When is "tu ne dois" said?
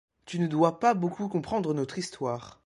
0.25-0.79